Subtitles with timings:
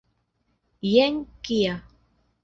[0.93, 1.19] Jen
[1.49, 1.75] kia!